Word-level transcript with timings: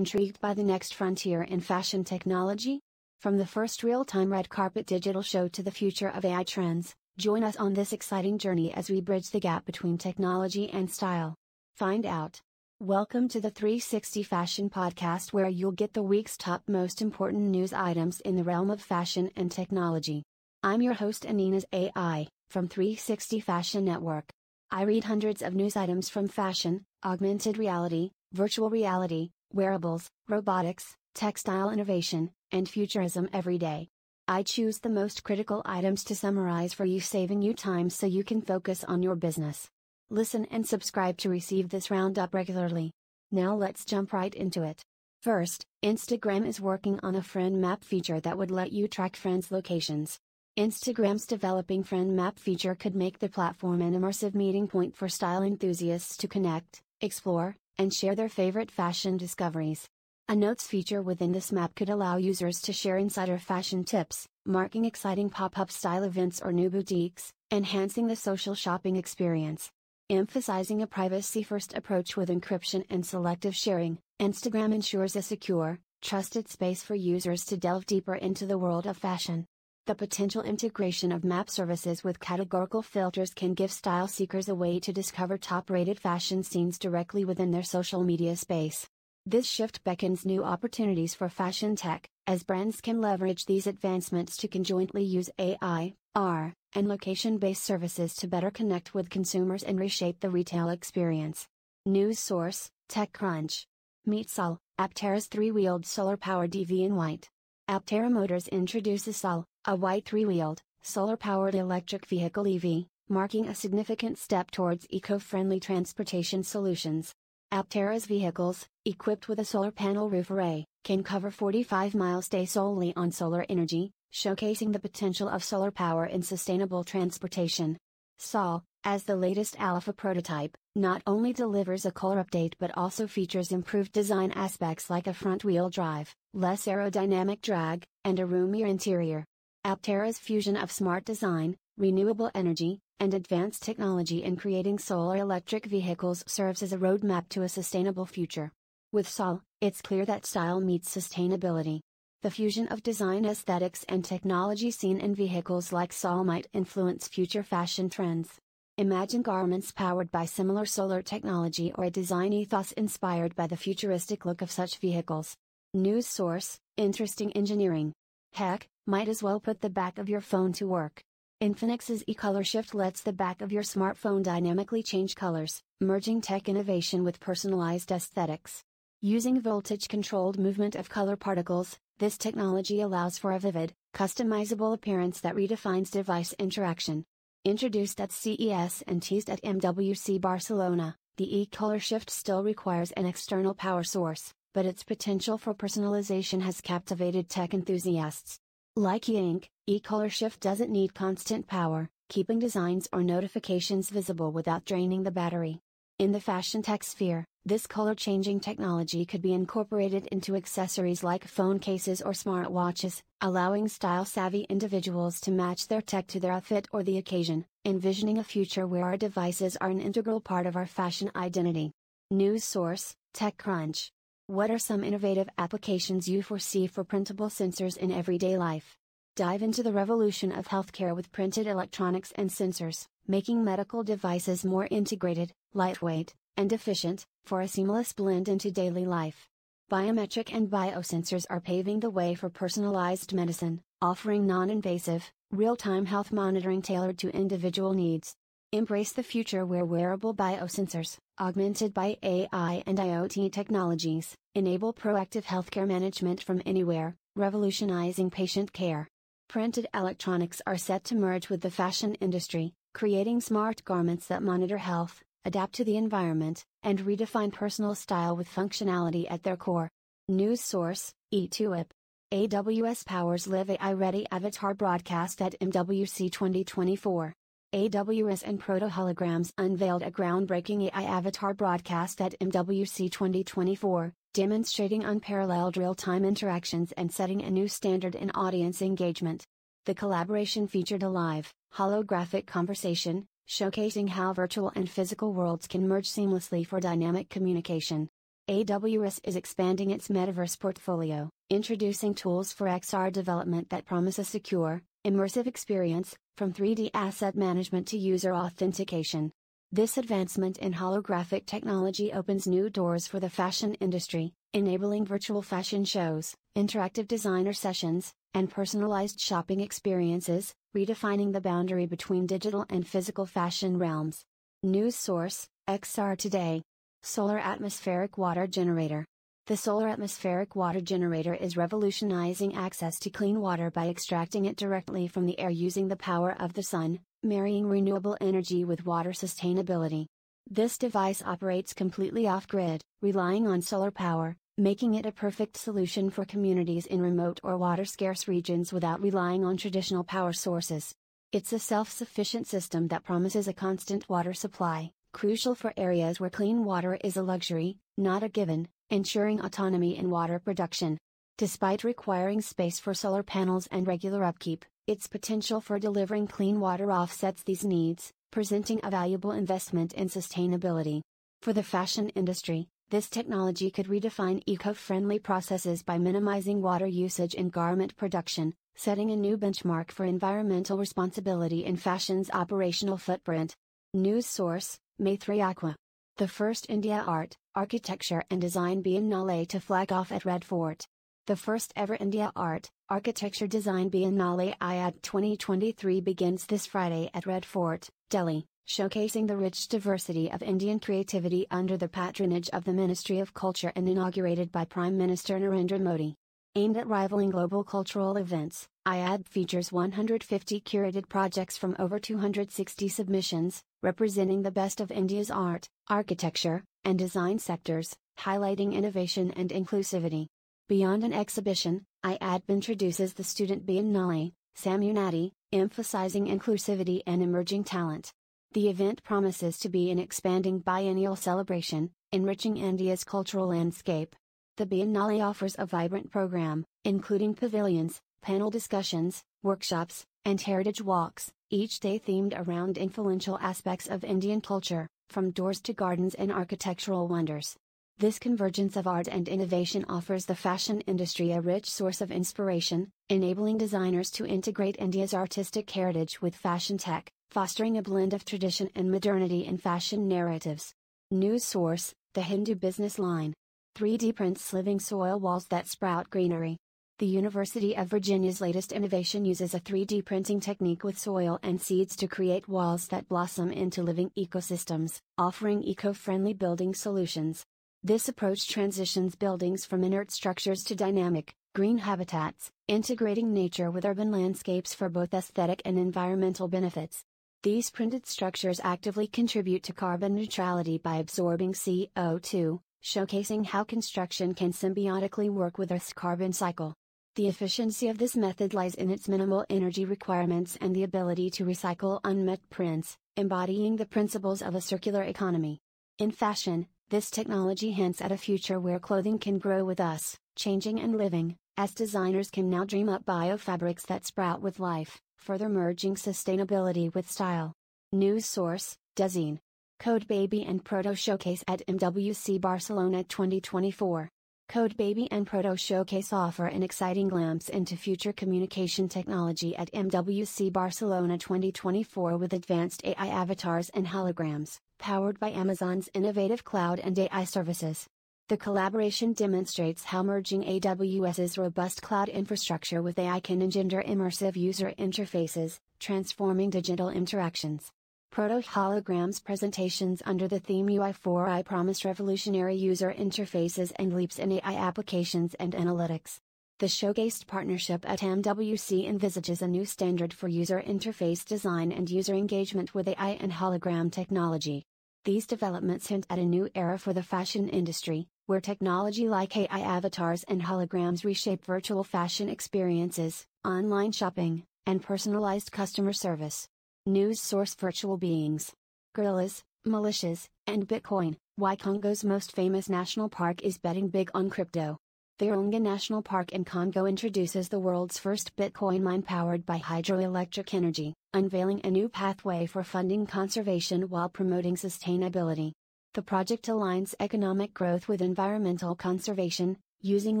Intrigued 0.00 0.40
by 0.40 0.54
the 0.54 0.64
next 0.64 0.94
frontier 0.94 1.42
in 1.42 1.60
fashion 1.60 2.04
technology? 2.04 2.80
From 3.20 3.36
the 3.36 3.44
first 3.44 3.82
real 3.82 4.02
time 4.02 4.32
red 4.32 4.48
carpet 4.48 4.86
digital 4.86 5.20
show 5.20 5.46
to 5.48 5.62
the 5.62 5.70
future 5.70 6.08
of 6.08 6.24
AI 6.24 6.42
trends, 6.42 6.94
join 7.18 7.44
us 7.44 7.54
on 7.56 7.74
this 7.74 7.92
exciting 7.92 8.38
journey 8.38 8.72
as 8.72 8.88
we 8.88 9.02
bridge 9.02 9.28
the 9.28 9.40
gap 9.40 9.66
between 9.66 9.98
technology 9.98 10.70
and 10.70 10.90
style. 10.90 11.34
Find 11.76 12.06
out. 12.06 12.40
Welcome 12.80 13.28
to 13.28 13.42
the 13.42 13.50
360 13.50 14.22
Fashion 14.22 14.70
Podcast, 14.70 15.34
where 15.34 15.50
you'll 15.50 15.72
get 15.72 15.92
the 15.92 16.02
week's 16.02 16.38
top 16.38 16.62
most 16.66 17.02
important 17.02 17.42
news 17.42 17.74
items 17.74 18.22
in 18.22 18.36
the 18.36 18.44
realm 18.44 18.70
of 18.70 18.80
fashion 18.80 19.30
and 19.36 19.52
technology. 19.52 20.22
I'm 20.62 20.80
your 20.80 20.94
host, 20.94 21.26
Anina's 21.26 21.66
AI, 21.74 22.26
from 22.48 22.68
360 22.68 23.40
Fashion 23.40 23.84
Network. 23.84 24.30
I 24.70 24.84
read 24.84 25.04
hundreds 25.04 25.42
of 25.42 25.54
news 25.54 25.76
items 25.76 26.08
from 26.08 26.26
fashion, 26.26 26.86
augmented 27.04 27.58
reality, 27.58 28.12
virtual 28.32 28.70
reality, 28.70 29.32
wearables, 29.52 30.10
robotics, 30.28 30.96
textile 31.14 31.70
innovation, 31.70 32.30
and 32.52 32.68
futurism 32.68 33.28
every 33.32 33.58
day. 33.58 33.88
I 34.28 34.42
choose 34.42 34.78
the 34.78 34.88
most 34.88 35.24
critical 35.24 35.62
items 35.64 36.04
to 36.04 36.14
summarize 36.14 36.72
for 36.72 36.84
you, 36.84 37.00
saving 37.00 37.42
you 37.42 37.52
time 37.52 37.90
so 37.90 38.06
you 38.06 38.22
can 38.22 38.42
focus 38.42 38.84
on 38.84 39.02
your 39.02 39.16
business. 39.16 39.68
Listen 40.08 40.46
and 40.50 40.66
subscribe 40.66 41.16
to 41.18 41.28
receive 41.28 41.68
this 41.68 41.90
roundup 41.90 42.32
regularly. 42.32 42.92
Now 43.32 43.54
let's 43.54 43.84
jump 43.84 44.12
right 44.12 44.34
into 44.34 44.62
it. 44.62 44.82
First, 45.22 45.64
Instagram 45.84 46.46
is 46.46 46.60
working 46.60 46.98
on 47.02 47.14
a 47.14 47.22
friend 47.22 47.60
map 47.60 47.84
feature 47.84 48.20
that 48.20 48.38
would 48.38 48.50
let 48.50 48.72
you 48.72 48.88
track 48.88 49.16
friends' 49.16 49.50
locations. 49.50 50.18
Instagram's 50.58 51.26
developing 51.26 51.84
friend 51.84 52.16
map 52.16 52.38
feature 52.38 52.74
could 52.74 52.94
make 52.94 53.18
the 53.18 53.28
platform 53.28 53.82
an 53.82 53.94
immersive 53.94 54.34
meeting 54.34 54.66
point 54.66 54.96
for 54.96 55.08
style 55.08 55.42
enthusiasts 55.42 56.16
to 56.16 56.28
connect, 56.28 56.82
explore, 57.00 57.56
and 57.80 57.94
share 57.94 58.14
their 58.14 58.28
favorite 58.28 58.70
fashion 58.70 59.16
discoveries. 59.16 59.88
A 60.28 60.36
notes 60.36 60.66
feature 60.66 61.00
within 61.00 61.32
this 61.32 61.50
map 61.50 61.74
could 61.74 61.88
allow 61.88 62.18
users 62.18 62.60
to 62.60 62.74
share 62.74 62.98
insider 62.98 63.38
fashion 63.38 63.84
tips, 63.84 64.28
marking 64.44 64.84
exciting 64.84 65.30
pop 65.30 65.58
up 65.58 65.70
style 65.70 66.04
events 66.04 66.42
or 66.42 66.52
new 66.52 66.68
boutiques, 66.68 67.32
enhancing 67.50 68.06
the 68.06 68.16
social 68.16 68.54
shopping 68.54 68.96
experience. 68.96 69.70
Emphasizing 70.10 70.82
a 70.82 70.86
privacy 70.86 71.42
first 71.42 71.74
approach 71.74 72.18
with 72.18 72.28
encryption 72.28 72.84
and 72.90 73.06
selective 73.06 73.56
sharing, 73.56 73.96
Instagram 74.20 74.74
ensures 74.74 75.16
a 75.16 75.22
secure, 75.22 75.78
trusted 76.02 76.48
space 76.48 76.82
for 76.82 76.94
users 76.94 77.46
to 77.46 77.56
delve 77.56 77.86
deeper 77.86 78.14
into 78.14 78.44
the 78.44 78.58
world 78.58 78.86
of 78.86 78.98
fashion. 78.98 79.46
The 79.86 79.94
potential 79.94 80.42
integration 80.42 81.10
of 81.10 81.24
map 81.24 81.48
services 81.48 82.04
with 82.04 82.20
categorical 82.20 82.82
filters 82.82 83.32
can 83.32 83.54
give 83.54 83.72
style 83.72 84.06
seekers 84.06 84.48
a 84.48 84.54
way 84.54 84.78
to 84.80 84.92
discover 84.92 85.38
top 85.38 85.70
rated 85.70 85.98
fashion 85.98 86.42
scenes 86.42 86.78
directly 86.78 87.24
within 87.24 87.50
their 87.50 87.62
social 87.62 88.04
media 88.04 88.36
space. 88.36 88.86
This 89.26 89.46
shift 89.46 89.82
beckons 89.82 90.24
new 90.24 90.44
opportunities 90.44 91.14
for 91.14 91.28
fashion 91.28 91.76
tech, 91.76 92.08
as 92.26 92.42
brands 92.42 92.80
can 92.80 93.00
leverage 93.00 93.46
these 93.46 93.66
advancements 93.66 94.36
to 94.38 94.48
conjointly 94.48 95.02
use 95.02 95.30
AI, 95.38 95.94
AR, 96.14 96.54
and 96.74 96.86
location 96.86 97.38
based 97.38 97.64
services 97.64 98.14
to 98.16 98.28
better 98.28 98.50
connect 98.50 98.94
with 98.94 99.10
consumers 99.10 99.62
and 99.62 99.80
reshape 99.80 100.20
the 100.20 100.30
retail 100.30 100.68
experience. 100.68 101.46
News 101.86 102.18
source 102.18 102.70
TechCrunch. 102.90 103.64
Meet 104.06 104.30
Sol, 104.30 104.58
Aptera's 104.78 105.26
three 105.26 105.50
wheeled 105.50 105.86
solar 105.86 106.16
powered 106.16 106.54
EV 106.54 106.70
in 106.70 106.96
white. 106.96 107.28
Aptera 107.68 108.10
Motors 108.10 108.48
introduces 108.48 109.16
Sol, 109.16 109.44
a 109.66 109.76
white 109.76 110.06
three-wheeled, 110.06 110.62
solar-powered 110.80 111.54
electric 111.54 112.06
vehicle 112.06 112.46
EV, 112.46 112.86
marking 113.10 113.46
a 113.46 113.54
significant 113.54 114.16
step 114.16 114.50
towards 114.50 114.86
eco-friendly 114.88 115.60
transportation 115.60 116.42
solutions. 116.42 117.12
Aptera's 117.52 118.06
vehicles, 118.06 118.66
equipped 118.86 119.28
with 119.28 119.38
a 119.38 119.44
solar 119.44 119.70
panel 119.70 120.08
roof 120.08 120.30
array, 120.30 120.64
can 120.82 121.02
cover 121.02 121.30
45 121.30 121.94
miles 121.94 122.26
day 122.30 122.46
solely 122.46 122.94
on 122.96 123.10
solar 123.10 123.44
energy, 123.50 123.90
showcasing 124.14 124.72
the 124.72 124.78
potential 124.78 125.28
of 125.28 125.44
solar 125.44 125.70
power 125.70 126.06
in 126.06 126.22
sustainable 126.22 126.82
transportation. 126.82 127.76
Sol, 128.18 128.64
as 128.82 129.04
the 129.04 129.16
latest 129.16 129.56
alpha 129.58 129.92
prototype, 129.92 130.56
not 130.74 131.02
only 131.06 131.34
delivers 131.34 131.84
a 131.84 131.92
color 131.92 132.24
update 132.24 132.54
but 132.58 132.70
also 132.78 133.06
features 133.06 133.52
improved 133.52 133.92
design 133.92 134.32
aspects 134.32 134.88
like 134.88 135.06
a 135.06 135.12
front 135.12 135.44
wheel 135.44 135.68
drive, 135.68 136.14
less 136.32 136.64
aerodynamic 136.64 137.42
drag, 137.42 137.84
and 138.04 138.18
a 138.18 138.24
roomier 138.24 138.66
interior. 138.66 139.26
Aptera's 139.66 140.18
fusion 140.18 140.56
of 140.56 140.72
smart 140.72 141.04
design, 141.04 141.54
renewable 141.76 142.30
energy, 142.34 142.80
and 142.98 143.12
advanced 143.12 143.62
technology 143.62 144.24
in 144.24 144.34
creating 144.34 144.78
solar 144.78 145.18
electric 145.18 145.66
vehicles 145.66 146.24
serves 146.26 146.62
as 146.62 146.72
a 146.72 146.78
roadmap 146.78 147.28
to 147.28 147.42
a 147.42 147.48
sustainable 147.48 148.06
future. 148.06 148.52
With 148.90 149.06
Sol, 149.06 149.42
it's 149.60 149.82
clear 149.82 150.06
that 150.06 150.24
style 150.24 150.62
meets 150.62 150.96
sustainability. 150.96 151.80
The 152.22 152.30
fusion 152.30 152.68
of 152.68 152.82
design 152.82 153.26
aesthetics 153.26 153.84
and 153.86 154.02
technology 154.02 154.70
seen 154.70 154.98
in 154.98 155.14
vehicles 155.14 155.74
like 155.74 155.92
Sol 155.92 156.24
might 156.24 156.48
influence 156.54 157.06
future 157.06 157.42
fashion 157.42 157.90
trends. 157.90 158.30
Imagine 158.78 159.20
garments 159.20 159.72
powered 159.72 160.10
by 160.10 160.24
similar 160.24 160.64
solar 160.64 161.02
technology 161.02 161.70
or 161.74 161.84
a 161.84 161.90
design 161.90 162.32
ethos 162.32 162.72
inspired 162.72 163.36
by 163.36 163.46
the 163.46 163.58
futuristic 163.58 164.24
look 164.24 164.40
of 164.40 164.50
such 164.50 164.78
vehicles. 164.78 165.36
News 165.74 166.06
source 166.06 166.58
Interesting 166.78 167.30
Engineering. 167.34 167.92
Heck, 168.32 168.68
might 168.90 169.08
as 169.08 169.22
well 169.22 169.38
put 169.38 169.60
the 169.60 169.70
back 169.70 169.98
of 169.98 170.08
your 170.08 170.20
phone 170.20 170.52
to 170.52 170.66
work. 170.66 171.04
Infinix's 171.40 172.02
e-color 172.08 172.42
shift 172.42 172.74
lets 172.74 173.02
the 173.02 173.12
back 173.12 173.40
of 173.40 173.52
your 173.52 173.62
smartphone 173.62 174.20
dynamically 174.20 174.82
change 174.82 175.14
colors, 175.14 175.62
merging 175.80 176.20
tech 176.20 176.48
innovation 176.48 177.04
with 177.04 177.20
personalized 177.20 177.92
aesthetics. 177.92 178.64
Using 179.00 179.40
voltage-controlled 179.40 180.40
movement 180.40 180.74
of 180.74 180.90
color 180.90 181.14
particles, 181.14 181.78
this 182.00 182.18
technology 182.18 182.80
allows 182.80 183.16
for 183.16 183.30
a 183.30 183.38
vivid, 183.38 183.74
customizable 183.94 184.74
appearance 184.74 185.20
that 185.20 185.36
redefines 185.36 185.92
device 185.92 186.34
interaction. 186.40 187.04
Introduced 187.44 188.00
at 188.00 188.10
CES 188.10 188.82
and 188.88 189.00
teased 189.00 189.30
at 189.30 189.40
MWC 189.42 190.20
Barcelona, 190.20 190.96
the 191.16 191.38
e-color 191.38 191.78
shift 191.78 192.10
still 192.10 192.42
requires 192.42 192.90
an 192.92 193.06
external 193.06 193.54
power 193.54 193.84
source, 193.84 194.34
but 194.52 194.66
its 194.66 194.82
potential 194.82 195.38
for 195.38 195.54
personalization 195.54 196.42
has 196.42 196.60
captivated 196.60 197.28
tech 197.28 197.54
enthusiasts. 197.54 198.40
Like 198.76 199.08
e-ink, 199.08 199.50
e-color 199.66 200.08
shift 200.08 200.38
doesn't 200.38 200.70
need 200.70 200.94
constant 200.94 201.48
power, 201.48 201.90
keeping 202.08 202.38
designs 202.38 202.88
or 202.92 203.02
notifications 203.02 203.90
visible 203.90 204.30
without 204.30 204.64
draining 204.64 205.02
the 205.02 205.10
battery. 205.10 205.58
In 205.98 206.12
the 206.12 206.20
fashion 206.20 206.62
tech 206.62 206.84
sphere, 206.84 207.24
this 207.44 207.66
color 207.66 207.96
changing 207.96 208.38
technology 208.38 209.04
could 209.04 209.22
be 209.22 209.32
incorporated 209.32 210.06
into 210.12 210.36
accessories 210.36 211.02
like 211.02 211.26
phone 211.26 211.58
cases 211.58 212.00
or 212.00 212.12
smartwatches, 212.12 213.02
allowing 213.20 213.66
style 213.66 214.04
savvy 214.04 214.46
individuals 214.48 215.20
to 215.22 215.32
match 215.32 215.66
their 215.66 215.82
tech 215.82 216.06
to 216.06 216.20
their 216.20 216.32
outfit 216.32 216.68
or 216.70 216.84
the 216.84 216.98
occasion, 216.98 217.46
envisioning 217.64 218.18
a 218.18 218.24
future 218.24 218.68
where 218.68 218.84
our 218.84 218.96
devices 218.96 219.56
are 219.60 219.70
an 219.70 219.80
integral 219.80 220.20
part 220.20 220.46
of 220.46 220.54
our 220.54 220.66
fashion 220.66 221.10
identity. 221.16 221.72
News 222.12 222.44
source 222.44 222.94
TechCrunch. 223.14 223.90
What 224.30 224.48
are 224.52 224.60
some 224.60 224.84
innovative 224.84 225.28
applications 225.38 226.08
you 226.08 226.22
foresee 226.22 226.68
for 226.68 226.84
printable 226.84 227.30
sensors 227.30 227.76
in 227.76 227.90
everyday 227.90 228.36
life? 228.38 228.76
Dive 229.16 229.42
into 229.42 229.64
the 229.64 229.72
revolution 229.72 230.30
of 230.30 230.46
healthcare 230.46 230.94
with 230.94 231.10
printed 231.10 231.48
electronics 231.48 232.12
and 232.14 232.30
sensors, 232.30 232.86
making 233.08 233.42
medical 233.42 233.82
devices 233.82 234.44
more 234.44 234.68
integrated, 234.70 235.32
lightweight, 235.52 236.14
and 236.36 236.52
efficient, 236.52 237.06
for 237.24 237.40
a 237.40 237.48
seamless 237.48 237.92
blend 237.92 238.28
into 238.28 238.52
daily 238.52 238.86
life. 238.86 239.28
Biometric 239.68 240.32
and 240.32 240.48
biosensors 240.48 241.26
are 241.28 241.40
paving 241.40 241.80
the 241.80 241.90
way 241.90 242.14
for 242.14 242.30
personalized 242.30 243.12
medicine, 243.12 243.62
offering 243.82 244.28
non 244.28 244.48
invasive, 244.48 245.10
real 245.32 245.56
time 245.56 245.86
health 245.86 246.12
monitoring 246.12 246.62
tailored 246.62 246.98
to 246.98 247.12
individual 247.12 247.74
needs. 247.74 248.14
Embrace 248.52 248.90
the 248.90 249.04
future 249.04 249.46
where 249.46 249.64
wearable 249.64 250.12
biosensors, 250.12 250.96
augmented 251.20 251.72
by 251.72 251.96
AI 252.02 252.64
and 252.66 252.78
IoT 252.78 253.30
technologies, 253.30 254.16
enable 254.34 254.74
proactive 254.74 255.22
healthcare 255.22 255.68
management 255.68 256.20
from 256.20 256.42
anywhere, 256.44 256.96
revolutionizing 257.14 258.10
patient 258.10 258.52
care. 258.52 258.88
Printed 259.28 259.68
electronics 259.72 260.42
are 260.48 260.56
set 260.56 260.82
to 260.82 260.96
merge 260.96 261.28
with 261.28 261.42
the 261.42 261.50
fashion 261.52 261.94
industry, 262.00 262.52
creating 262.74 263.20
smart 263.20 263.62
garments 263.64 264.08
that 264.08 264.20
monitor 264.20 264.58
health, 264.58 265.00
adapt 265.24 265.52
to 265.52 265.64
the 265.64 265.76
environment, 265.76 266.42
and 266.64 266.80
redefine 266.80 267.32
personal 267.32 267.76
style 267.76 268.16
with 268.16 268.28
functionality 268.28 269.06
at 269.08 269.22
their 269.22 269.36
core. 269.36 269.70
News 270.08 270.40
source 270.40 270.92
E2IP. 271.14 271.66
AWS 272.12 272.84
powers 272.84 273.28
Live 273.28 273.48
AI 273.48 273.72
Ready 273.74 274.06
Avatar 274.10 274.54
broadcast 274.54 275.22
at 275.22 275.38
MWC 275.38 276.10
2024. 276.10 277.14
AWS 277.52 278.22
and 278.24 278.38
Proto 278.38 278.68
Holograms 278.68 279.32
unveiled 279.36 279.82
a 279.82 279.90
groundbreaking 279.90 280.70
AI 280.70 280.84
avatar 280.84 281.34
broadcast 281.34 282.00
at 282.00 282.14
MWC 282.20 282.88
2024, 282.92 283.92
demonstrating 284.14 284.84
unparalleled 284.84 285.56
real 285.56 285.74
time 285.74 286.04
interactions 286.04 286.70
and 286.76 286.92
setting 286.92 287.22
a 287.22 287.30
new 287.30 287.48
standard 287.48 287.96
in 287.96 288.12
audience 288.12 288.62
engagement. 288.62 289.24
The 289.66 289.74
collaboration 289.74 290.46
featured 290.46 290.84
a 290.84 290.88
live, 290.88 291.34
holographic 291.52 292.24
conversation, 292.24 293.08
showcasing 293.28 293.88
how 293.88 294.12
virtual 294.12 294.52
and 294.54 294.70
physical 294.70 295.12
worlds 295.12 295.48
can 295.48 295.66
merge 295.66 295.90
seamlessly 295.90 296.46
for 296.46 296.60
dynamic 296.60 297.08
communication. 297.08 297.88
AWS 298.28 299.00
is 299.02 299.16
expanding 299.16 299.72
its 299.72 299.88
metaverse 299.88 300.38
portfolio, 300.38 301.10
introducing 301.28 301.94
tools 301.94 302.32
for 302.32 302.46
XR 302.46 302.92
development 302.92 303.50
that 303.50 303.66
promise 303.66 303.98
a 303.98 304.04
secure, 304.04 304.62
immersive 304.86 305.26
experience, 305.26 305.96
from 306.16 306.32
3D 306.32 306.70
asset 306.74 307.16
management 307.16 307.66
to 307.68 307.78
user 307.78 308.14
authentication. 308.14 309.10
This 309.52 309.76
advancement 309.76 310.38
in 310.38 310.54
holographic 310.54 311.26
technology 311.26 311.92
opens 311.92 312.26
new 312.26 312.48
doors 312.48 312.86
for 312.86 313.00
the 313.00 313.10
fashion 313.10 313.54
industry, 313.54 314.12
enabling 314.32 314.86
virtual 314.86 315.22
fashion 315.22 315.64
shows, 315.64 316.14
interactive 316.36 316.86
designer 316.86 317.32
sessions, 317.32 317.92
and 318.14 318.30
personalized 318.30 319.00
shopping 319.00 319.40
experiences, 319.40 320.32
redefining 320.56 321.12
the 321.12 321.20
boundary 321.20 321.66
between 321.66 322.06
digital 322.06 322.46
and 322.48 322.66
physical 322.66 323.06
fashion 323.06 323.58
realms. 323.58 324.04
News 324.42 324.76
source 324.76 325.26
XR 325.48 325.96
Today. 325.98 326.42
Solar 326.82 327.18
Atmospheric 327.18 327.98
Water 327.98 328.26
Generator. 328.26 328.86
The 329.26 329.36
solar 329.36 329.68
atmospheric 329.68 330.34
water 330.34 330.60
generator 330.60 331.14
is 331.14 331.36
revolutionizing 331.36 332.34
access 332.34 332.78
to 332.80 332.90
clean 332.90 333.20
water 333.20 333.50
by 333.50 333.68
extracting 333.68 334.24
it 334.24 334.36
directly 334.36 334.88
from 334.88 335.06
the 335.06 335.18
air 335.20 335.30
using 335.30 335.68
the 335.68 335.76
power 335.76 336.16
of 336.18 336.34
the 336.34 336.42
sun, 336.42 336.80
marrying 337.02 337.46
renewable 337.46 337.96
energy 338.00 338.44
with 338.44 338.66
water 338.66 338.90
sustainability. 338.90 339.86
This 340.28 340.58
device 340.58 341.02
operates 341.02 341.54
completely 341.54 342.08
off 342.08 342.26
grid, 342.26 342.62
relying 342.82 343.26
on 343.26 343.40
solar 343.40 343.70
power, 343.70 344.16
making 344.36 344.74
it 344.74 344.86
a 344.86 344.92
perfect 344.92 345.36
solution 345.36 345.90
for 345.90 346.04
communities 346.04 346.66
in 346.66 346.80
remote 346.80 347.20
or 347.22 347.36
water 347.36 347.64
scarce 347.64 348.08
regions 348.08 348.52
without 348.52 348.80
relying 348.80 349.24
on 349.24 349.36
traditional 349.36 349.84
power 349.84 350.12
sources. 350.12 350.74
It's 351.12 351.32
a 351.32 351.38
self 351.38 351.70
sufficient 351.70 352.26
system 352.26 352.68
that 352.68 352.84
promises 352.84 353.28
a 353.28 353.32
constant 353.32 353.88
water 353.88 354.14
supply, 354.14 354.72
crucial 354.92 355.34
for 355.34 355.52
areas 355.56 356.00
where 356.00 356.10
clean 356.10 356.44
water 356.44 356.78
is 356.82 356.96
a 356.96 357.02
luxury, 357.02 357.58
not 357.76 358.02
a 358.02 358.08
given, 358.08 358.48
ensuring 358.70 359.20
autonomy 359.20 359.76
in 359.76 359.90
water 359.90 360.18
production. 360.18 360.78
Despite 361.18 361.64
requiring 361.64 362.20
space 362.20 362.58
for 362.58 362.72
solar 362.72 363.02
panels 363.02 363.46
and 363.50 363.66
regular 363.66 364.04
upkeep, 364.04 364.44
its 364.66 364.86
potential 364.86 365.40
for 365.40 365.58
delivering 365.58 366.06
clean 366.06 366.40
water 366.40 366.70
offsets 366.72 367.22
these 367.22 367.44
needs, 367.44 367.92
presenting 368.10 368.60
a 368.62 368.70
valuable 368.70 369.12
investment 369.12 369.74
in 369.74 369.88
sustainability. 369.88 370.80
For 371.22 371.32
the 371.32 371.42
fashion 371.42 371.90
industry, 371.90 372.48
this 372.70 372.88
technology 372.88 373.50
could 373.50 373.66
redefine 373.66 374.22
eco 374.26 374.54
friendly 374.54 374.98
processes 374.98 375.62
by 375.62 375.76
minimizing 375.76 376.40
water 376.40 376.66
usage 376.66 377.14
in 377.14 377.28
garment 377.28 377.76
production, 377.76 378.32
setting 378.54 378.92
a 378.92 378.96
new 378.96 379.18
benchmark 379.18 379.72
for 379.72 379.84
environmental 379.84 380.56
responsibility 380.56 381.44
in 381.44 381.56
fashion's 381.56 382.10
operational 382.12 382.76
footprint. 382.76 383.34
News 383.74 384.06
source 384.06 384.58
Maitree 384.80 385.22
Aqua. 385.22 385.56
The 386.00 386.08
first 386.08 386.46
India 386.48 386.82
Art, 386.86 387.18
Architecture 387.34 388.02
and 388.08 388.22
Design 388.22 388.62
Biennale 388.62 389.28
to 389.28 389.38
flag 389.38 389.70
off 389.70 389.92
at 389.92 390.06
Red 390.06 390.24
Fort. 390.24 390.66
The 391.06 391.14
first 391.14 391.52
ever 391.56 391.74
India 391.74 392.10
Art, 392.16 392.50
Architecture 392.70 393.26
Design 393.26 393.68
Biennale 393.68 394.34
IAD 394.38 394.80
2023 394.80 395.82
begins 395.82 396.24
this 396.24 396.46
Friday 396.46 396.88
at 396.94 397.04
Red 397.04 397.26
Fort, 397.26 397.68
Delhi 397.90 398.24
showcasing 398.48 399.08
the 399.08 399.16
rich 399.18 399.46
diversity 399.48 400.10
of 400.10 400.22
Indian 400.22 400.58
creativity 400.58 401.26
under 401.30 401.58
the 401.58 401.68
patronage 401.68 402.30
of 402.30 402.44
the 402.44 402.54
Ministry 402.54 402.98
of 403.00 403.12
Culture 403.12 403.52
and 403.54 403.68
inaugurated 403.68 404.32
by 404.32 404.46
Prime 404.46 404.78
Minister 404.78 405.20
Narendra 405.20 405.60
Modi. 405.60 405.96
Aimed 406.36 406.58
at 406.58 406.68
rivaling 406.68 407.10
global 407.10 407.42
cultural 407.42 407.96
events, 407.96 408.46
IAD 408.64 409.08
features 409.08 409.50
150 409.50 410.40
curated 410.42 410.88
projects 410.88 411.36
from 411.36 411.56
over 411.58 411.80
260 411.80 412.68
submissions, 412.68 413.42
representing 413.64 414.22
the 414.22 414.30
best 414.30 414.60
of 414.60 414.70
India's 414.70 415.10
art, 415.10 415.48
architecture, 415.66 416.44
and 416.62 416.78
design 416.78 417.18
sectors, 417.18 417.74
highlighting 417.98 418.52
innovation 418.52 419.10
and 419.16 419.30
inclusivity. 419.30 420.06
Beyond 420.48 420.84
an 420.84 420.92
exhibition, 420.92 421.64
IAD 421.84 422.22
introduces 422.28 422.94
the 422.94 423.02
Student 423.02 423.44
Biennale, 423.44 424.12
Samunnati, 424.38 425.10
emphasizing 425.32 426.06
inclusivity 426.06 426.82
and 426.86 427.02
emerging 427.02 427.42
talent. 427.42 427.92
The 428.34 428.48
event 428.48 428.84
promises 428.84 429.36
to 429.40 429.48
be 429.48 429.72
an 429.72 429.80
expanding 429.80 430.38
biennial 430.38 430.94
celebration, 430.94 431.72
enriching 431.90 432.36
India's 432.36 432.84
cultural 432.84 433.26
landscape. 433.26 433.96
The 434.40 434.46
Biennale 434.46 435.04
offers 435.04 435.36
a 435.38 435.44
vibrant 435.44 435.90
program, 435.90 436.46
including 436.64 437.12
pavilions, 437.12 437.78
panel 438.00 438.30
discussions, 438.30 439.02
workshops, 439.22 439.84
and 440.06 440.18
heritage 440.18 440.62
walks, 440.62 441.12
each 441.28 441.60
day 441.60 441.78
themed 441.78 442.18
around 442.18 442.56
influential 442.56 443.18
aspects 443.18 443.66
of 443.68 443.84
Indian 443.84 444.22
culture, 444.22 444.66
from 444.88 445.10
doors 445.10 445.42
to 445.42 445.52
gardens 445.52 445.94
and 445.94 446.10
architectural 446.10 446.88
wonders. 446.88 447.36
This 447.76 447.98
convergence 447.98 448.56
of 448.56 448.66
art 448.66 448.88
and 448.88 449.10
innovation 449.10 449.66
offers 449.68 450.06
the 450.06 450.14
fashion 450.14 450.62
industry 450.62 451.12
a 451.12 451.20
rich 451.20 451.50
source 451.50 451.82
of 451.82 451.92
inspiration, 451.92 452.70
enabling 452.88 453.36
designers 453.36 453.90
to 453.90 454.06
integrate 454.06 454.56
India's 454.58 454.94
artistic 454.94 455.50
heritage 455.50 456.00
with 456.00 456.16
fashion 456.16 456.56
tech, 456.56 456.90
fostering 457.10 457.58
a 457.58 457.62
blend 457.62 457.92
of 457.92 458.06
tradition 458.06 458.48
and 458.54 458.70
modernity 458.70 459.26
in 459.26 459.36
fashion 459.36 459.86
narratives. 459.86 460.54
News 460.90 461.24
source 461.24 461.74
The 461.92 462.00
Hindu 462.00 462.36
Business 462.36 462.78
Line. 462.78 463.12
3D 463.56 463.94
prints 463.94 464.32
living 464.32 464.58
soil 464.58 464.98
walls 464.98 465.26
that 465.26 465.46
sprout 465.46 465.90
greenery. 465.90 466.38
The 466.78 466.86
University 466.86 467.54
of 467.56 467.68
Virginia's 467.68 468.20
latest 468.20 468.52
innovation 468.52 469.04
uses 469.04 469.34
a 469.34 469.40
3D 469.40 469.84
printing 469.84 470.18
technique 470.18 470.64
with 470.64 470.78
soil 470.78 471.18
and 471.22 471.40
seeds 471.40 471.76
to 471.76 471.88
create 471.88 472.28
walls 472.28 472.68
that 472.68 472.88
blossom 472.88 473.30
into 473.30 473.62
living 473.62 473.90
ecosystems, 473.98 474.80
offering 474.96 475.42
eco 475.42 475.74
friendly 475.74 476.14
building 476.14 476.54
solutions. 476.54 477.24
This 477.62 477.88
approach 477.88 478.28
transitions 478.28 478.94
buildings 478.94 479.44
from 479.44 479.62
inert 479.62 479.90
structures 479.90 480.42
to 480.44 480.54
dynamic, 480.54 481.12
green 481.34 481.58
habitats, 481.58 482.30
integrating 482.48 483.12
nature 483.12 483.50
with 483.50 483.66
urban 483.66 483.90
landscapes 483.90 484.54
for 484.54 484.70
both 484.70 484.94
aesthetic 484.94 485.42
and 485.44 485.58
environmental 485.58 486.28
benefits. 486.28 486.82
These 487.22 487.50
printed 487.50 487.84
structures 487.84 488.40
actively 488.42 488.86
contribute 488.86 489.42
to 489.42 489.52
carbon 489.52 489.94
neutrality 489.94 490.56
by 490.56 490.76
absorbing 490.76 491.34
CO2, 491.34 492.40
showcasing 492.62 493.26
how 493.26 493.44
construction 493.44 494.14
can 494.14 494.32
symbiotically 494.32 495.10
work 495.10 495.38
with 495.38 495.52
Earth's 495.52 495.72
carbon 495.72 496.12
cycle. 496.12 496.54
The 496.96 497.08
efficiency 497.08 497.68
of 497.68 497.78
this 497.78 497.96
method 497.96 498.34
lies 498.34 498.54
in 498.54 498.70
its 498.70 498.88
minimal 498.88 499.24
energy 499.30 499.64
requirements 499.64 500.36
and 500.40 500.54
the 500.54 500.64
ability 500.64 501.10
to 501.10 501.24
recycle 501.24 501.80
unmet 501.84 502.20
prints, 502.30 502.76
embodying 502.96 503.56
the 503.56 503.66
principles 503.66 504.22
of 504.22 504.34
a 504.34 504.40
circular 504.40 504.82
economy. 504.82 505.40
In 505.78 505.90
fashion, 505.90 506.46
this 506.68 506.90
technology 506.90 507.52
hints 507.52 507.80
at 507.80 507.92
a 507.92 507.96
future 507.96 508.38
where 508.38 508.58
clothing 508.58 508.98
can 508.98 509.18
grow 509.18 509.44
with 509.44 509.60
us, 509.60 509.96
changing 510.16 510.60
and 510.60 510.76
living, 510.76 511.16
as 511.36 511.54
designers 511.54 512.10
can 512.10 512.28
now 512.28 512.44
dream 512.44 512.68
up 512.68 512.84
biofabrics 512.84 513.66
that 513.66 513.86
sprout 513.86 514.20
with 514.20 514.38
life 514.38 514.80
further 515.00 515.28
merging 515.28 515.74
sustainability 515.74 516.72
with 516.74 516.90
style. 516.90 517.32
News 517.72 518.04
source, 518.06 518.56
Dezeen. 518.76 519.18
CodeBaby 519.60 520.26
and 520.26 520.42
Proto 520.42 520.74
Showcase 520.74 521.22
at 521.28 521.46
MWC 521.46 522.18
Barcelona 522.18 522.82
2024. 522.82 523.90
CodeBaby 524.30 524.88
and 524.90 525.06
Proto 525.06 525.36
Showcase 525.36 525.92
offer 525.92 526.24
an 526.24 526.42
exciting 526.42 526.88
glimpse 526.88 527.28
into 527.28 527.58
future 527.58 527.92
communication 527.92 528.70
technology 528.70 529.36
at 529.36 529.52
MWC 529.52 530.32
Barcelona 530.32 530.96
2024 530.96 531.98
with 531.98 532.14
advanced 532.14 532.64
AI 532.64 532.86
avatars 532.86 533.50
and 533.50 533.66
holograms, 533.66 534.38
powered 534.58 534.98
by 534.98 535.10
Amazon's 535.10 535.68
innovative 535.74 536.24
cloud 536.24 536.58
and 536.58 536.78
AI 536.78 537.04
services. 537.04 537.66
The 538.08 538.16
collaboration 538.16 538.94
demonstrates 538.94 539.64
how 539.64 539.82
merging 539.82 540.22
AWS's 540.22 541.18
robust 541.18 541.60
cloud 541.60 541.90
infrastructure 541.90 542.62
with 542.62 542.78
AI 542.78 543.00
can 543.00 543.20
engender 543.20 543.62
immersive 543.62 544.16
user 544.16 544.54
interfaces, 544.58 545.38
transforming 545.58 546.30
digital 546.30 546.70
interactions. 546.70 547.52
Proto 547.90 548.20
Holograms 548.20 549.02
presentations 549.02 549.82
under 549.84 550.06
the 550.06 550.20
theme 550.20 550.46
UI4I 550.46 551.24
promise 551.24 551.64
revolutionary 551.64 552.36
user 552.36 552.72
interfaces 552.72 553.50
and 553.56 553.72
leaps 553.72 553.98
in 553.98 554.12
AI 554.12 554.34
applications 554.36 555.14
and 555.14 555.32
analytics. 555.32 555.98
The 556.38 556.46
showcased 556.46 557.08
partnership 557.08 557.68
at 557.68 557.80
MWC 557.80 558.68
envisages 558.68 559.22
a 559.22 559.26
new 559.26 559.44
standard 559.44 559.92
for 559.92 560.06
user 560.06 560.40
interface 560.40 561.04
design 561.04 561.50
and 561.50 561.68
user 561.68 561.94
engagement 561.94 562.54
with 562.54 562.68
AI 562.68 562.96
and 563.00 563.10
hologram 563.10 563.72
technology. 563.72 564.44
These 564.84 565.08
developments 565.08 565.66
hint 565.66 565.84
at 565.90 565.98
a 565.98 566.04
new 566.04 566.28
era 566.32 566.60
for 566.60 566.72
the 566.72 566.84
fashion 566.84 567.28
industry, 567.28 567.88
where 568.06 568.20
technology 568.20 568.88
like 568.88 569.16
AI 569.16 569.40
avatars 569.40 570.04
and 570.04 570.22
holograms 570.22 570.84
reshape 570.84 571.24
virtual 571.24 571.64
fashion 571.64 572.08
experiences, 572.08 573.04
online 573.24 573.72
shopping, 573.72 574.22
and 574.46 574.62
personalized 574.62 575.32
customer 575.32 575.72
service. 575.72 576.29
News 576.66 577.00
source 577.00 577.34
Virtual 577.36 577.78
Beings. 577.78 578.34
Gorillas, 578.74 579.24
militias, 579.46 580.08
and 580.26 580.46
Bitcoin. 580.46 580.94
Why 581.16 581.34
Congo's 581.34 581.84
most 581.84 582.12
famous 582.12 582.50
national 582.50 582.90
park 582.90 583.22
is 583.22 583.38
betting 583.38 583.68
big 583.68 583.90
on 583.94 584.10
crypto. 584.10 584.58
Virunga 584.98 585.40
National 585.40 585.80
Park 585.80 586.12
in 586.12 586.22
Congo 586.22 586.66
introduces 586.66 587.30
the 587.30 587.38
world's 587.38 587.78
first 587.78 588.14
Bitcoin 588.14 588.60
mine 588.60 588.82
powered 588.82 589.24
by 589.24 589.38
hydroelectric 589.38 590.34
energy, 590.34 590.74
unveiling 590.92 591.40
a 591.44 591.50
new 591.50 591.66
pathway 591.66 592.26
for 592.26 592.44
funding 592.44 592.84
conservation 592.84 593.70
while 593.70 593.88
promoting 593.88 594.36
sustainability. 594.36 595.32
The 595.72 595.80
project 595.80 596.26
aligns 596.26 596.74
economic 596.78 597.32
growth 597.32 597.68
with 597.68 597.80
environmental 597.80 598.54
conservation, 598.54 599.38
using 599.62 600.00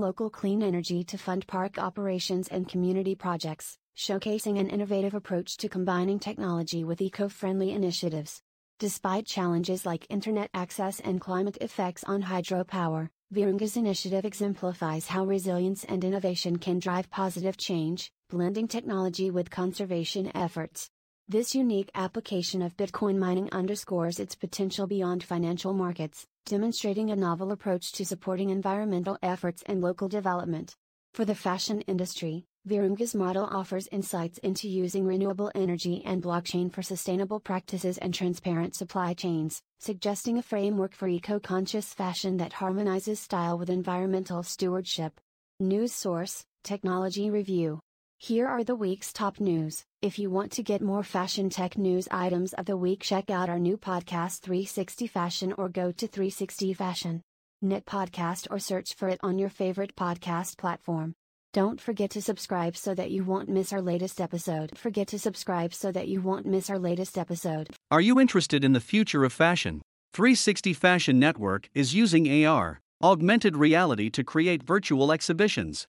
local 0.00 0.30
clean 0.30 0.62
energy 0.62 1.04
to 1.04 1.18
fund 1.18 1.46
park 1.46 1.78
operations 1.78 2.48
and 2.48 2.68
community 2.68 3.14
projects, 3.14 3.76
showcasing 3.96 4.58
an 4.58 4.70
innovative 4.70 5.12
approach 5.12 5.56
to 5.58 5.68
combining 5.68 6.18
technology 6.18 6.82
with 6.82 7.02
eco 7.02 7.28
friendly 7.28 7.70
initiatives. 7.72 8.40
Despite 8.78 9.26
challenges 9.26 9.84
like 9.84 10.06
internet 10.08 10.48
access 10.54 11.00
and 11.00 11.20
climate 11.20 11.58
effects 11.60 12.02
on 12.04 12.22
hydropower, 12.22 13.10
Virunga's 13.32 13.76
initiative 13.76 14.24
exemplifies 14.24 15.06
how 15.08 15.26
resilience 15.26 15.84
and 15.84 16.02
innovation 16.02 16.56
can 16.56 16.78
drive 16.78 17.10
positive 17.10 17.58
change, 17.58 18.10
blending 18.30 18.66
technology 18.66 19.30
with 19.30 19.50
conservation 19.50 20.30
efforts. 20.34 20.90
This 21.30 21.54
unique 21.54 21.92
application 21.94 22.60
of 22.60 22.76
Bitcoin 22.76 23.16
mining 23.16 23.48
underscores 23.52 24.18
its 24.18 24.34
potential 24.34 24.88
beyond 24.88 25.22
financial 25.22 25.72
markets, 25.72 26.26
demonstrating 26.44 27.12
a 27.12 27.14
novel 27.14 27.52
approach 27.52 27.92
to 27.92 28.04
supporting 28.04 28.50
environmental 28.50 29.16
efforts 29.22 29.62
and 29.66 29.80
local 29.80 30.08
development. 30.08 30.74
For 31.14 31.24
the 31.24 31.36
fashion 31.36 31.82
industry, 31.82 32.46
Virunga's 32.66 33.14
model 33.14 33.44
offers 33.44 33.86
insights 33.92 34.38
into 34.38 34.68
using 34.68 35.06
renewable 35.06 35.52
energy 35.54 36.02
and 36.04 36.20
blockchain 36.20 36.72
for 36.72 36.82
sustainable 36.82 37.38
practices 37.38 37.96
and 37.98 38.12
transparent 38.12 38.74
supply 38.74 39.14
chains, 39.14 39.62
suggesting 39.78 40.36
a 40.36 40.42
framework 40.42 40.92
for 40.96 41.06
eco 41.06 41.38
conscious 41.38 41.94
fashion 41.94 42.38
that 42.38 42.54
harmonizes 42.54 43.20
style 43.20 43.56
with 43.56 43.70
environmental 43.70 44.42
stewardship. 44.42 45.20
News 45.60 45.92
source 45.92 46.44
Technology 46.64 47.30
Review. 47.30 47.78
Here 48.22 48.46
are 48.46 48.62
the 48.62 48.74
week's 48.74 49.14
top 49.14 49.40
news. 49.40 49.86
If 50.02 50.18
you 50.18 50.28
want 50.28 50.52
to 50.52 50.62
get 50.62 50.82
more 50.82 51.02
fashion 51.02 51.48
tech 51.48 51.78
news 51.78 52.06
items 52.10 52.52
of 52.52 52.66
the 52.66 52.76
week, 52.76 53.00
check 53.00 53.30
out 53.30 53.48
our 53.48 53.58
new 53.58 53.78
podcast 53.78 54.40
360 54.40 55.06
Fashion 55.06 55.54
or 55.56 55.70
go 55.70 55.90
to 55.90 56.06
360 56.06 56.74
Fashion. 56.74 57.22
Knit 57.62 57.86
Podcast 57.86 58.46
or 58.50 58.58
search 58.58 58.92
for 58.94 59.08
it 59.08 59.20
on 59.22 59.38
your 59.38 59.48
favorite 59.48 59.96
podcast 59.96 60.58
platform. 60.58 61.14
Don't 61.54 61.80
forget 61.80 62.10
to 62.10 62.20
subscribe 62.20 62.76
so 62.76 62.94
that 62.94 63.10
you 63.10 63.24
won't 63.24 63.48
miss 63.48 63.72
our 63.72 63.80
latest 63.80 64.20
episode. 64.20 64.76
Forget 64.76 65.08
to 65.08 65.18
subscribe 65.18 65.72
so 65.72 65.90
that 65.90 66.08
you 66.08 66.20
won't 66.20 66.44
miss 66.44 66.68
our 66.68 66.78
latest 66.78 67.16
episode. 67.16 67.70
Are 67.90 68.02
you 68.02 68.20
interested 68.20 68.62
in 68.64 68.74
the 68.74 68.80
future 68.80 69.24
of 69.24 69.32
fashion? 69.32 69.80
360 70.12 70.74
Fashion 70.74 71.18
Network 71.18 71.70
is 71.72 71.94
using 71.94 72.44
AR, 72.44 72.82
augmented 73.02 73.56
reality 73.56 74.10
to 74.10 74.22
create 74.22 74.62
virtual 74.62 75.10
exhibitions. 75.10 75.86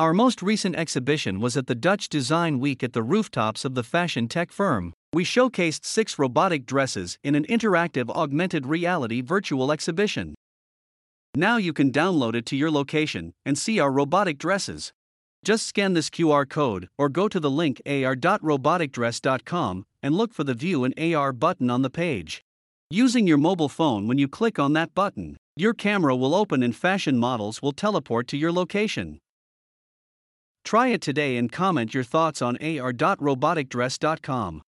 Our 0.00 0.14
most 0.14 0.40
recent 0.40 0.76
exhibition 0.76 1.40
was 1.40 1.58
at 1.58 1.66
the 1.66 1.74
Dutch 1.74 2.08
Design 2.08 2.58
Week 2.58 2.82
at 2.82 2.94
the 2.94 3.02
rooftops 3.02 3.66
of 3.66 3.74
the 3.74 3.82
fashion 3.82 4.28
tech 4.28 4.50
firm. 4.50 4.94
We 5.12 5.24
showcased 5.24 5.84
six 5.84 6.18
robotic 6.18 6.64
dresses 6.64 7.18
in 7.22 7.34
an 7.34 7.44
interactive 7.44 8.08
augmented 8.08 8.64
reality 8.64 9.20
virtual 9.20 9.70
exhibition. 9.70 10.34
Now 11.34 11.58
you 11.58 11.74
can 11.74 11.92
download 11.92 12.34
it 12.34 12.46
to 12.46 12.56
your 12.56 12.70
location 12.70 13.34
and 13.44 13.58
see 13.58 13.78
our 13.78 13.92
robotic 13.92 14.38
dresses. 14.38 14.94
Just 15.44 15.66
scan 15.66 15.92
this 15.92 16.08
QR 16.08 16.48
code 16.48 16.88
or 16.96 17.10
go 17.10 17.28
to 17.28 17.38
the 17.38 17.50
link 17.50 17.82
ar.roboticdress.com 17.84 19.84
and 20.02 20.14
look 20.14 20.32
for 20.32 20.44
the 20.44 20.54
View 20.54 20.84
in 20.84 21.14
AR 21.14 21.34
button 21.34 21.68
on 21.68 21.82
the 21.82 21.90
page. 21.90 22.42
Using 22.88 23.26
your 23.26 23.36
mobile 23.36 23.68
phone 23.68 24.08
when 24.08 24.16
you 24.16 24.28
click 24.28 24.58
on 24.58 24.72
that 24.72 24.94
button, 24.94 25.36
your 25.56 25.74
camera 25.74 26.16
will 26.16 26.34
open 26.34 26.62
and 26.62 26.74
fashion 26.74 27.18
models 27.18 27.60
will 27.60 27.72
teleport 27.72 28.28
to 28.28 28.38
your 28.38 28.50
location. 28.50 29.18
Try 30.64 30.88
it 30.88 31.00
today 31.00 31.36
and 31.36 31.52
comment 31.52 31.94
your 31.94 32.04
thoughts 32.04 32.42
on 32.42 32.56
ar.roboticdress.com. 32.56 34.62